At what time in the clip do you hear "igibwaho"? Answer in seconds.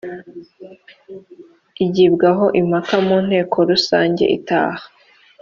1.85-2.45